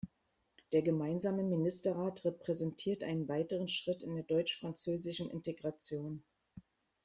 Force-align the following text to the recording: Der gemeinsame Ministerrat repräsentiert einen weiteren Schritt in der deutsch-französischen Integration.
Der 0.71 0.81
gemeinsame 0.81 1.43
Ministerrat 1.43 2.25
repräsentiert 2.25 3.03
einen 3.03 3.27
weiteren 3.29 3.67
Schritt 3.67 4.01
in 4.01 4.15
der 4.15 4.23
deutsch-französischen 4.23 5.29
Integration. 5.29 6.23